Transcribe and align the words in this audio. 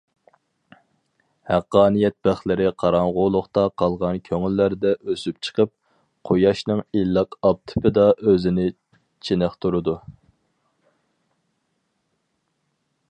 ھەققانىيەت 1.49 2.15
بىخلىرى 2.27 2.69
قاراڭغۇلۇقتا 2.83 3.65
قالغان 3.81 4.17
كۆڭۈللەردە 4.29 4.93
ئۆسۈپ 5.05 5.43
چىقىپ، 5.49 5.73
قۇياشنىڭ 6.31 6.83
ئىللىق 7.01 7.37
ئاپتىپىدا 7.51 8.07
ئۆزىنى 8.31 8.67
چېنىقتۇرىدۇ. 9.29 9.97